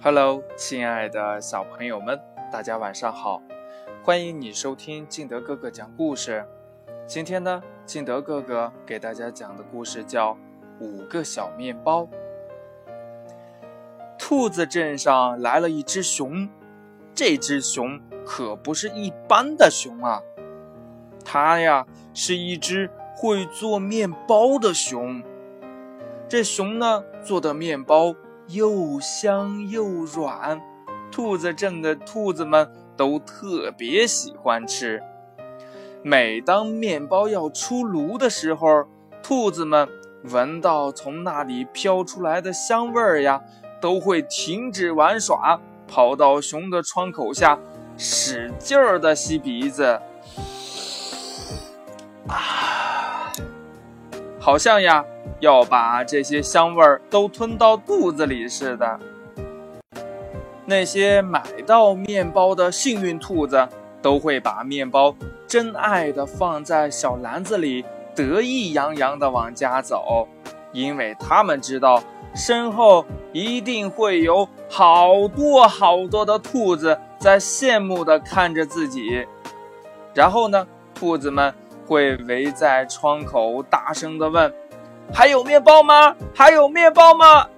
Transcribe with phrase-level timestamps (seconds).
[0.00, 2.20] Hello，亲爱的小朋友们，
[2.52, 3.42] 大家晚上好！
[4.04, 6.46] 欢迎你收听敬德哥哥讲故事。
[7.04, 10.34] 今天呢，敬德哥哥给大家讲的故事叫
[10.78, 12.02] 《五个小面包》。
[14.16, 16.48] 兔子镇上来了一只熊，
[17.12, 20.22] 这只熊可不是一般的熊啊，
[21.24, 21.84] 它呀
[22.14, 25.20] 是一只会做面包的熊。
[26.28, 28.14] 这熊呢做的面包。
[28.48, 30.60] 又香又软，
[31.10, 35.02] 兔子镇的兔子们都特别喜欢吃。
[36.02, 38.86] 每当面包要出炉的时候，
[39.22, 39.86] 兔子们
[40.24, 43.42] 闻到从那里飘出来的香味儿呀，
[43.80, 47.58] 都会停止玩耍，跑到熊的窗口下，
[47.96, 50.00] 使劲儿的吸鼻子，
[54.48, 55.04] 好像呀。
[55.40, 58.98] 要把这些香味儿都吞到肚子里似的。
[60.64, 63.68] 那些买到面包的幸运兔子
[64.02, 65.14] 都会把面包
[65.46, 67.84] 珍爱的放在小篮子里，
[68.16, 70.26] 得意洋洋的往家走，
[70.72, 72.02] 因为他们知道
[72.34, 79.24] 身后一定会有好多好多的兔子在羡慕的看着自己。
[80.14, 81.54] 然后呢，兔子们
[81.88, 84.52] 会围在窗口大声的问。
[85.10, 86.14] 还有面包吗？
[86.34, 87.48] 还有面包吗？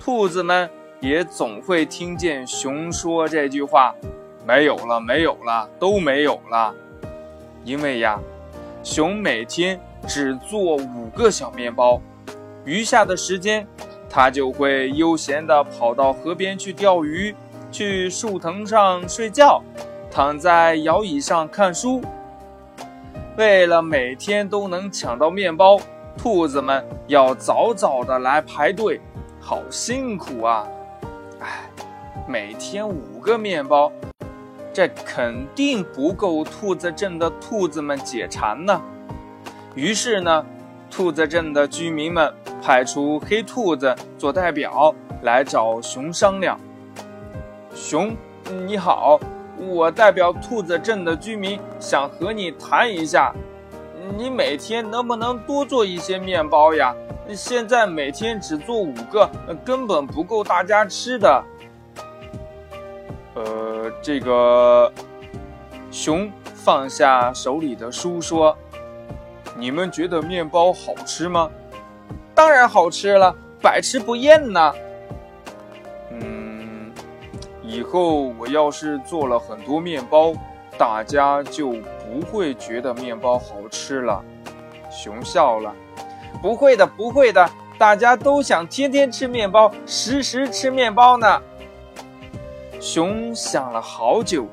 [0.00, 0.68] 兔子们
[0.98, 3.94] 也总会听见熊说这句话
[4.44, 6.74] ：“没有了，没有了，都没有了。”
[7.64, 8.18] 因为呀，
[8.82, 12.00] 熊每天只做五个小面包，
[12.64, 13.64] 余下的时间，
[14.08, 17.32] 它就会悠闲地跑到河边去钓鱼，
[17.70, 19.62] 去树藤上睡觉，
[20.10, 22.02] 躺在摇椅上看书。
[23.36, 25.80] 为了每天都能抢到面包。
[26.18, 29.00] 兔子们要早早的来排队，
[29.40, 30.66] 好辛苦啊！
[31.38, 31.70] 哎，
[32.28, 33.90] 每天五个面包，
[34.70, 38.82] 这肯定不够兔子镇的兔子们解馋呢。
[39.74, 40.44] 于是呢，
[40.90, 42.30] 兔子镇的居民们
[42.60, 46.60] 派出黑兔子做代表来找熊商量。
[47.72, 48.14] 熊，
[48.66, 49.18] 你好，
[49.68, 53.32] 我代表兔子镇的居民想和你谈一下。
[54.16, 56.94] 你每天能不能多做一些面包呀？
[57.32, 59.30] 现在每天只做五个，
[59.64, 61.44] 根本不够大家吃的。
[63.34, 64.92] 呃，这个
[65.92, 68.56] 熊放下手里的书说
[69.56, 71.48] ：“你们觉得面包好吃吗？
[72.34, 73.32] 当然好吃了，
[73.62, 74.74] 百吃不厌呢。
[77.70, 80.32] 以后我要是做了很多面包。”
[80.78, 84.24] 大家就不会觉得面包好吃了。
[84.90, 85.74] 熊笑了，
[86.40, 91.42] 不会的，不会的，大家都想天天吃面包，时时吃面包呢。
[92.80, 94.46] 熊想了好久，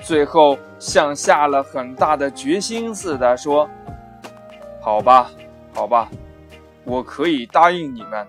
[0.00, 3.68] 最后像下了很大的决心似的说
[4.80, 5.28] ：“好吧，
[5.74, 6.08] 好吧，
[6.84, 8.24] 我可以答应你们。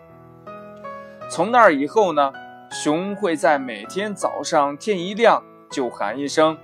[1.29, 2.33] 从那以后呢，
[2.81, 6.57] 熊会在每天早上天一亮就喊一声。”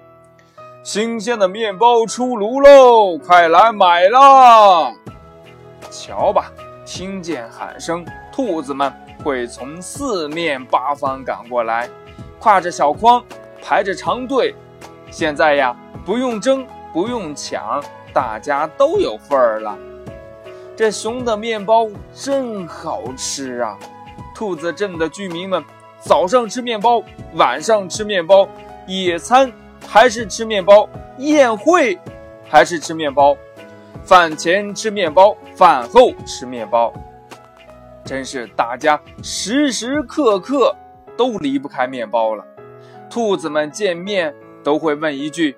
[0.81, 4.93] 新鲜的面包出炉喽，快来买啦！
[5.91, 6.53] 瞧吧，
[6.85, 8.93] 听见喊声，兔子们
[9.25, 11.89] 会从四面八方赶过来，
[12.39, 13.21] 挎着小筐，
[13.61, 14.55] 排着长队。
[15.11, 17.83] 现在呀，不用争，不用抢，
[18.13, 19.77] 大家都有份儿了。
[20.77, 23.77] 这熊的面包真好吃啊！
[24.33, 25.63] 兔子镇的居民们
[26.05, 28.47] 早上吃面包，晚上吃面包，
[28.87, 29.51] 野餐。
[29.87, 30.89] 还是吃面包，
[31.19, 31.97] 宴会
[32.49, 33.37] 还是吃面包，
[34.03, 36.91] 饭前吃面包，饭后吃面包，
[38.03, 40.75] 真是大家时时刻刻
[41.15, 42.43] 都离不开面包了。
[43.11, 44.33] 兔子们见面
[44.63, 45.55] 都会问一句：“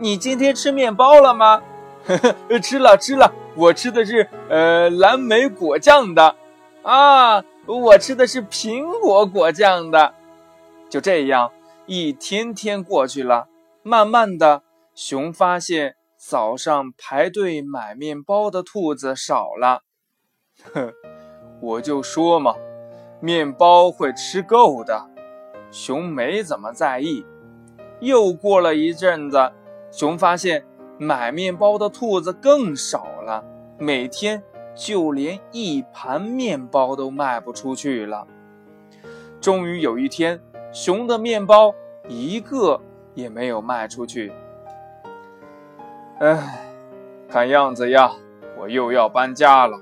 [0.00, 1.60] 你今天吃面包了吗
[2.08, 6.34] ？”“呵呵，吃了吃了，我吃的是呃蓝莓果酱的。
[6.82, 10.14] ”“啊，我吃的是苹果果酱的。”
[10.88, 11.50] 就这样，
[11.86, 13.48] 一天天过去了。
[13.82, 14.62] 慢慢的，
[14.94, 19.82] 熊发现早上排队买面包的兔子少了。
[20.72, 20.92] 哼，
[21.60, 22.54] 我就说嘛，
[23.20, 25.08] 面包会吃够的。
[25.70, 27.24] 熊没怎么在意。
[28.00, 29.52] 又过了一阵子，
[29.90, 30.64] 熊发现
[30.98, 33.44] 买面包的兔子更少了，
[33.78, 34.42] 每天
[34.76, 38.28] 就连一盘面包都卖不出去了。
[39.40, 40.40] 终于有一天，
[40.70, 41.74] 熊的面包
[42.06, 42.80] 一个。
[43.16, 44.30] 也没有卖出去。
[46.18, 46.68] 哎，
[47.30, 48.12] 看样子呀，
[48.58, 49.80] 我又要搬家了。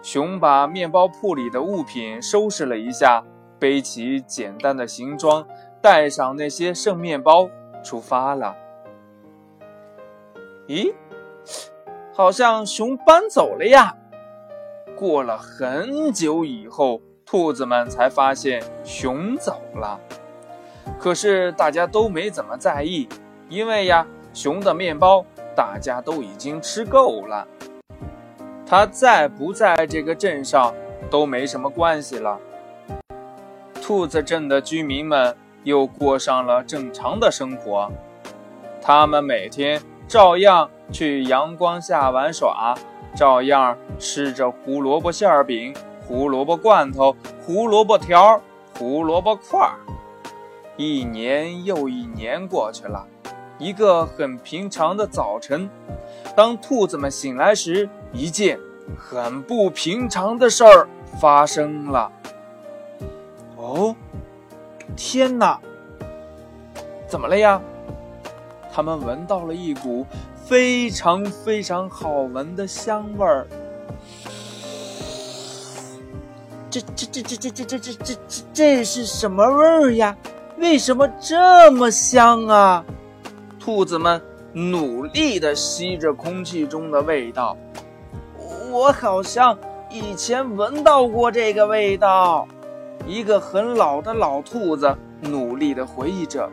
[0.00, 3.24] 熊把面包铺里的物品收拾了一下，
[3.58, 5.44] 背起简单的行装，
[5.82, 7.50] 带上那些剩面包，
[7.82, 8.54] 出发了。
[10.68, 10.94] 咦，
[12.18, 13.94] 好像熊搬走了呀！
[14.96, 20.00] 过了很久以后，兔子们才发现熊走了。
[20.98, 23.08] 可是大家都没怎么在意，
[23.48, 24.04] 因为呀，
[24.34, 25.24] 熊的面包
[25.54, 27.46] 大家都已经吃够了。
[28.66, 30.74] 他在不在这个镇上
[31.08, 32.36] 都没什么关系了。
[33.80, 37.88] 兔子镇的居民们又过上了正常的生活，
[38.82, 42.74] 他们每天照样去阳光下玩耍，
[43.14, 45.74] 照样吃着胡萝卜馅饼、
[46.06, 48.40] 胡萝卜罐头、胡萝卜条、
[48.78, 49.74] 胡萝卜块儿。
[50.76, 53.06] 一年又一年过去了，
[53.58, 55.68] 一个很平常的早晨，
[56.36, 58.58] 当兔子们醒来时，一件
[58.96, 60.88] 很不平常的事儿
[61.20, 62.12] 发生了。
[63.56, 63.94] 哦，
[64.96, 65.58] 天哪！
[67.08, 67.60] 怎么了呀？
[68.72, 70.06] 他们闻到了一股
[70.48, 73.46] 非常非常好闻的香味儿。
[76.70, 80.16] 这这这这这这这这这这这是什么味儿呀？
[80.56, 82.82] 为什么这么香啊？
[83.60, 84.22] 兔子们
[84.54, 87.54] 努力地吸着空气中的味道。
[88.70, 89.58] 我好像
[89.90, 92.48] 以前闻到过这个味道。
[93.06, 96.50] 一个很老的老兔子努力地回忆着：“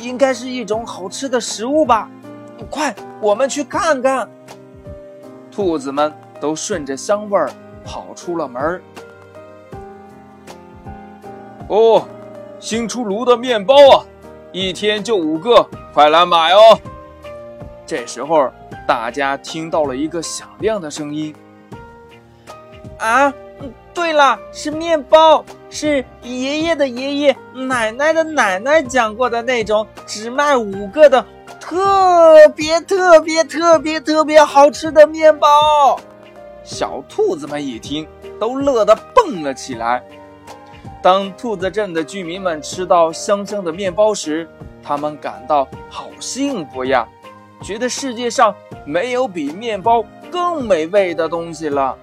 [0.00, 2.08] 应该是一种好吃的食物吧？
[2.70, 4.28] 快，我们去看看。”
[5.50, 7.50] 兔子们都顺着香味儿
[7.84, 8.82] 跑出了门。
[11.68, 12.04] 哦，
[12.58, 14.04] 新出炉的面包啊，
[14.52, 15.64] 一天就五个，
[15.94, 16.78] 快来买哦！
[17.86, 18.50] 这时候，
[18.86, 21.34] 大家听到了一个响亮的声音
[22.98, 23.32] ：“啊！”
[23.92, 31.24] 对了，是面包，是爷爷的爷爷、奶奶的奶奶讲过的那种只卖五个的
[31.60, 35.98] 特别特别特别特别好吃的面包。
[36.64, 38.06] 小兔子们一听，
[38.38, 40.02] 都乐得蹦了起来。
[41.02, 44.46] 当兔子镇的居民们吃到香香的面包时，
[44.82, 47.08] 他们感到好幸福呀，
[47.62, 51.96] 觉得世界上没有比面包更美味的东西了。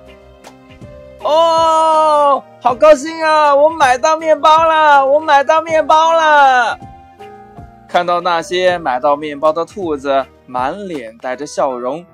[1.24, 3.56] 哦，好高兴啊！
[3.56, 6.78] 我买到面包了，我买到面包了。
[7.88, 12.06] 看到那些买到面包的兔子，满脸带着笑容，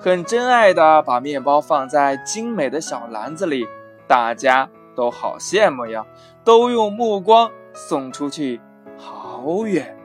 [0.00, 3.66] 很珍爱的把面包放在精美的小篮子里，
[4.06, 6.04] 大家都好羡慕呀，
[6.44, 8.60] 都用目光送出去，
[8.98, 9.96] 好远，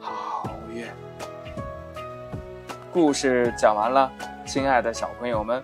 [0.00, 0.88] 好远。
[2.92, 4.10] 故事讲完了，
[4.46, 5.62] 亲爱的小朋友们，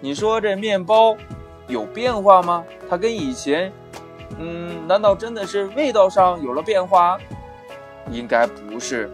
[0.00, 1.16] 你说这面包？
[1.68, 2.64] 有变化吗？
[2.88, 3.72] 它跟以前，
[4.38, 7.18] 嗯，难道真的是味道上有了变化？
[8.10, 9.10] 应该不是。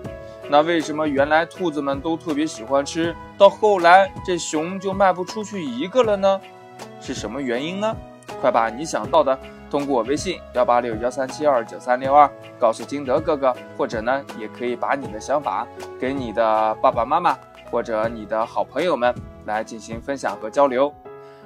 [0.48, 6.40] 那为什么原来兔子们都特别喜欢吃，到后来这熊就卖不出去一个了呢？
[7.00, 7.96] 是什么原因呢？
[8.40, 9.38] 快把你想到的
[9.70, 12.28] 通过微信幺八六幺三七二九三六二
[12.58, 15.66] 告诉金德哥哥，或者呢，也可以把你的想法
[15.98, 17.38] 给你的爸爸妈妈
[17.70, 19.14] 或者你的好朋友们
[19.46, 20.92] 来进行分享和交流。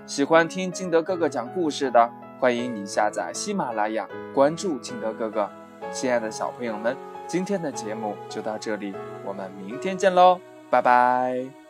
[0.06, 2.08] 喜欢听金德哥哥讲故事的，
[2.38, 5.50] 欢迎你下载喜马拉雅，关注金德哥哥。
[5.90, 6.96] 亲爱的小朋友们，
[7.26, 8.94] 今天的节目就到这里，
[9.24, 10.38] 我们明天见喽，
[10.70, 11.65] 拜拜。